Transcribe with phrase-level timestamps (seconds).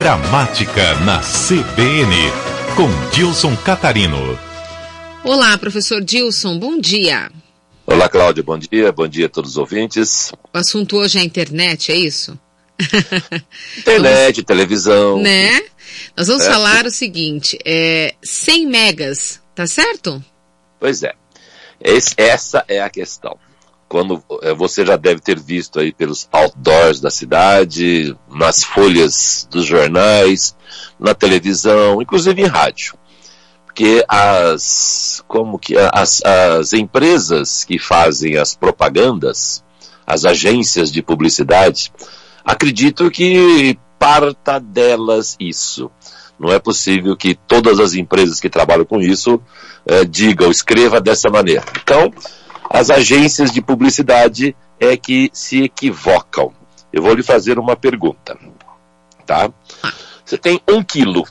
[0.00, 2.14] Gramática na CBN,
[2.76, 4.38] com Dilson Catarino.
[5.24, 7.28] Olá, professor Dilson, bom dia.
[7.84, 10.30] Olá, Cláudia, bom dia, bom dia a todos os ouvintes.
[10.54, 12.38] O assunto hoje é a internet, é isso?
[13.76, 14.46] Internet, vamos...
[14.46, 15.20] televisão.
[15.20, 15.62] Né?
[16.16, 16.48] Nós vamos é.
[16.48, 20.24] falar o seguinte, é 100 megas, tá certo?
[20.78, 21.12] Pois é.
[21.80, 23.36] Esse, essa é a questão
[23.88, 29.64] quando eh, você já deve ter visto aí pelos outdoors da cidade, nas folhas dos
[29.64, 30.54] jornais,
[31.00, 32.96] na televisão, inclusive em rádio.
[33.64, 39.64] Porque as, como que, as, as empresas que fazem as propagandas,
[40.06, 41.92] as agências de publicidade,
[42.44, 45.90] acredito que parta delas isso.
[46.38, 49.40] Não é possível que todas as empresas que trabalham com isso
[49.86, 51.64] eh, digam, escreva dessa maneira.
[51.82, 52.12] Então,
[52.68, 56.52] as agências de publicidade é que se equivocam.
[56.92, 58.36] Eu vou lhe fazer uma pergunta,
[59.26, 59.50] tá?
[60.24, 61.26] Você tem um quilo.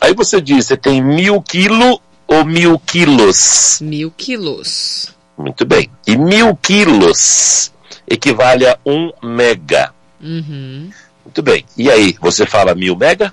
[0.00, 3.80] Aí você diz, você tem mil quilo ou mil quilos?
[3.80, 5.14] Mil quilos.
[5.36, 5.90] Muito bem.
[6.06, 7.72] E mil quilos
[8.06, 9.92] equivale a um mega.
[10.20, 10.90] Uhum.
[11.24, 11.64] Muito bem.
[11.76, 13.32] E aí, você fala mil mega?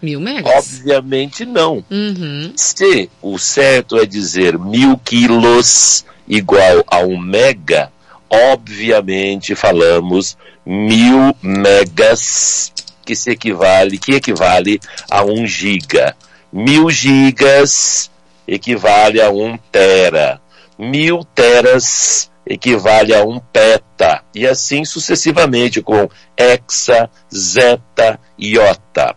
[0.00, 0.54] Mil megas?
[0.54, 1.84] Obviamente não.
[1.90, 2.52] Uhum.
[2.56, 7.92] Se o certo é dizer mil quilos igual a um mega,
[8.28, 12.72] obviamente falamos mil megas,
[13.04, 14.78] que se equivale, que equivale
[15.10, 16.14] a um giga.
[16.52, 18.10] Mil gigas
[18.46, 20.40] equivale a um tera.
[20.78, 24.22] Mil teras equivale a um peta.
[24.34, 29.16] E assim sucessivamente com hexa, zeta, iota.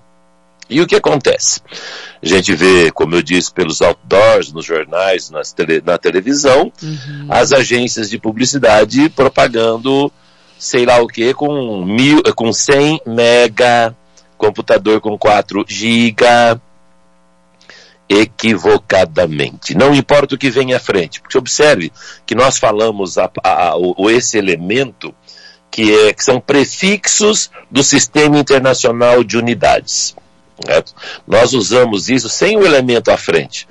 [0.72, 1.62] E o que acontece?
[2.22, 7.28] A gente vê, como eu disse, pelos outdoors, nos jornais, nas tele, na televisão, uhum.
[7.30, 10.12] as agências de publicidade propagando
[10.62, 13.96] sei lá o que, com, mil, com 100 mega,
[14.38, 16.62] computador com 4 giga,
[18.08, 19.74] equivocadamente.
[19.74, 21.92] Não importa o que vem à frente, porque observe
[22.28, 25.16] que nós falamos a, a, o, esse elemento
[25.72, 30.16] que, é, que são prefixos do Sistema Internacional de Unidades.
[30.64, 30.94] Correto?
[31.28, 33.68] Nós usamos isso sem o elemento à frente.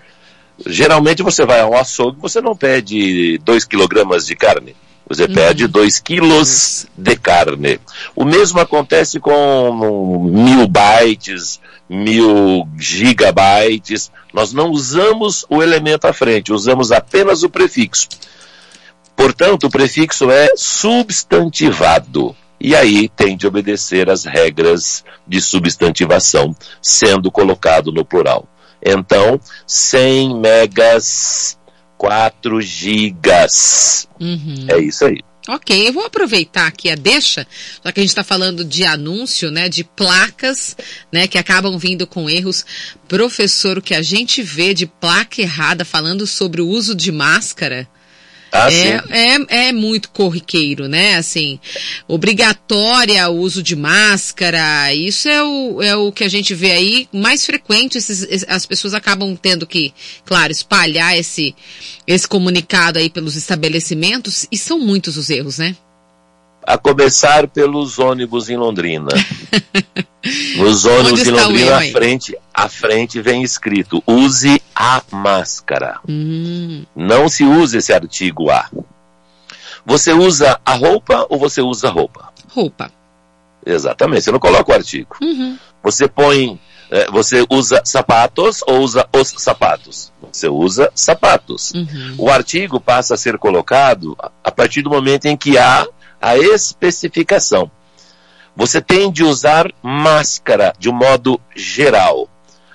[0.66, 4.76] Geralmente você vai a um açougue, você não pede 2 kg de carne.
[5.08, 5.34] Você uhum.
[5.34, 7.80] pede 2 quilos de carne.
[8.14, 14.12] O mesmo acontece com mil bytes, mil gigabytes.
[14.32, 18.08] Nós não usamos o elemento à frente, usamos apenas o prefixo.
[19.16, 27.30] Portanto, o prefixo é substantivado e aí tem de obedecer às regras de substantivação, sendo
[27.30, 28.46] colocado no plural.
[28.84, 31.58] Então, 100 megas,
[31.96, 34.08] 4 gigas.
[34.20, 34.66] Uhum.
[34.68, 35.20] É isso aí.
[35.48, 37.46] Ok, eu vou aproveitar aqui a deixa,
[37.82, 40.76] já que a gente está falando de anúncio, né, de placas,
[41.10, 42.64] né, que acabam vindo com erros.
[43.08, 47.88] Professor, o que a gente vê de placa errada falando sobre o uso de máscara,
[48.52, 51.16] ah, é, é, é, muito corriqueiro, né?
[51.16, 51.60] Assim,
[52.08, 57.08] obrigatória o uso de máscara, isso é o, é o que a gente vê aí
[57.12, 59.92] mais frequente, esses, as pessoas acabam tendo que,
[60.24, 61.54] claro, espalhar esse,
[62.06, 65.76] esse comunicado aí pelos estabelecimentos, e são muitos os erros, né?
[66.70, 69.08] A começar pelos ônibus em Londrina.
[70.56, 75.98] Nos ônibus em Londrina, à frente, à frente vem escrito: use a máscara.
[76.08, 76.84] Hum.
[76.94, 78.70] Não se usa esse artigo A.
[79.84, 82.32] Você usa a roupa ou você usa a roupa?
[82.54, 82.92] Roupa.
[83.66, 85.16] Exatamente, você não coloca o artigo.
[85.20, 85.58] Uhum.
[85.82, 90.12] Você põe, é, você usa sapatos ou usa os sapatos?
[90.32, 91.72] Você usa sapatos.
[91.72, 92.14] Uhum.
[92.18, 95.84] O artigo passa a ser colocado a partir do momento em que há
[96.20, 97.70] a especificação.
[98.54, 102.28] Você tem de usar máscara de um modo geral.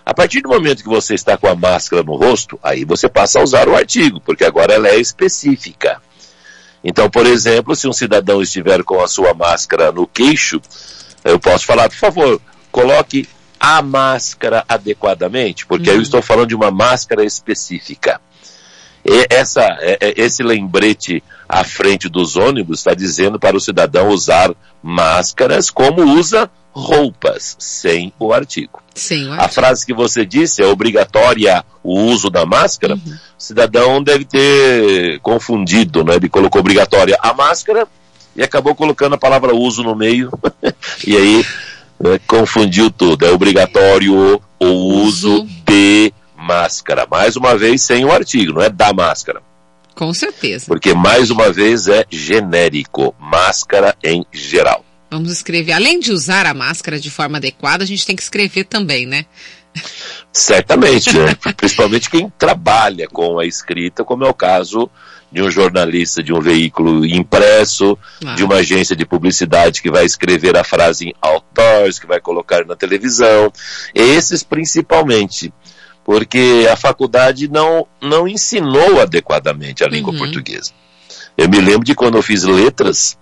[0.05, 3.39] A partir do momento que você está com a máscara no rosto, aí você passa
[3.39, 6.01] a usar o artigo, porque agora ela é específica.
[6.83, 10.61] Então, por exemplo, se um cidadão estiver com a sua máscara no queixo,
[11.23, 12.41] eu posso falar, por favor,
[12.71, 13.27] coloque
[13.59, 15.95] a máscara adequadamente, porque uhum.
[15.95, 18.21] eu estou falando de uma máscara específica.
[19.03, 24.09] E essa, é, é, esse lembrete à frente dos ônibus está dizendo para o cidadão
[24.09, 28.81] usar máscaras como usa roupas, sem o artigo.
[28.89, 29.31] Artigo.
[29.33, 32.95] A frase que você disse é obrigatória o uso da máscara.
[32.95, 33.13] Uhum.
[33.37, 36.15] O cidadão deve ter confundido, né?
[36.15, 37.87] Ele colocou obrigatória a máscara
[38.35, 40.31] e acabou colocando a palavra uso no meio.
[41.05, 41.45] e aí
[41.99, 43.25] né, confundiu tudo.
[43.25, 47.07] É obrigatório o uso, uso de máscara.
[47.09, 49.41] Mais uma vez, sem o artigo, não é da máscara.
[49.95, 50.65] Com certeza.
[50.67, 53.15] Porque, mais uma vez, é genérico.
[53.17, 54.85] Máscara em geral.
[55.09, 55.71] Vamos escrever.
[55.71, 59.25] Além de usar a máscara de forma adequada, a gente tem que escrever também, né?
[60.31, 61.35] Certamente, né?
[61.55, 64.89] principalmente quem trabalha com a escrita, como é o caso
[65.31, 68.35] de um jornalista de um veículo impresso, ah.
[68.35, 72.65] de uma agência de publicidade que vai escrever a frase em outdoors, que vai colocar
[72.65, 73.51] na televisão.
[73.93, 75.53] Esses principalmente,
[76.05, 80.19] porque a faculdade não, não ensinou adequadamente a língua uhum.
[80.19, 80.71] portuguesa.
[81.35, 83.17] Eu me lembro de quando eu fiz letras,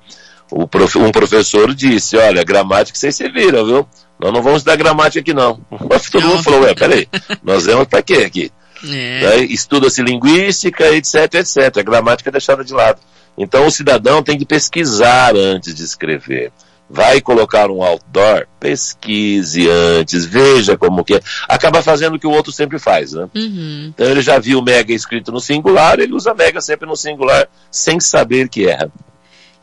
[0.69, 3.87] prof, um professor disse, olha, gramática vocês se viram, viu?
[4.19, 5.61] Nós não vamos dar gramática aqui não.
[5.89, 7.07] Mas todo mundo falou, ué, peraí,
[7.41, 8.51] nós vamos para quê aqui?
[8.85, 9.37] É.
[9.45, 11.77] Estuda-se linguística, etc, etc.
[11.77, 12.99] A gramática é deixada de lado.
[13.37, 16.51] Então o cidadão tem que pesquisar antes de escrever.
[16.89, 21.21] Vai colocar um outdoor, pesquise antes, veja como que é.
[21.47, 23.27] Acaba fazendo o que o outro sempre faz, né?
[23.33, 23.91] Uhum.
[23.93, 27.99] Então ele já viu mega escrito no singular, ele usa mega sempre no singular, sem
[27.99, 28.91] saber que erra.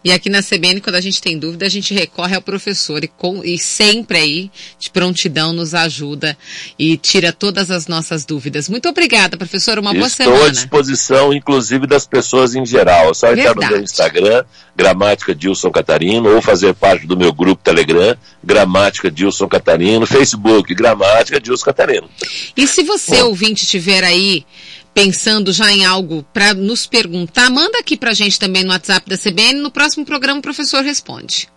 [0.03, 3.09] E aqui na CBN, quando a gente tem dúvida, a gente recorre ao professor e,
[3.09, 6.37] com, e sempre aí, de prontidão, nos ajuda
[6.79, 8.67] e tira todas as nossas dúvidas.
[8.67, 9.79] Muito obrigada, professor.
[9.79, 10.37] Uma Estou boa semana.
[10.37, 13.11] Estou à disposição, inclusive, das pessoas em geral.
[13.11, 14.43] É só entrar no meu Instagram,
[14.75, 21.39] Gramática Dilson Catarino, ou fazer parte do meu grupo Telegram, Gramática Dilson Catarino, Facebook, Gramática
[21.39, 22.09] Dilson Catarino.
[22.57, 23.27] E se você, Bom.
[23.27, 24.47] ouvinte, tiver aí
[24.95, 29.09] pensando já em algo para nos perguntar, manda aqui para a gente também no WhatsApp
[29.09, 29.61] da CBN.
[29.61, 31.49] No próximo programa o professor responde.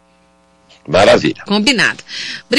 [0.88, 1.44] Maravilha.
[1.46, 2.04] Combinado.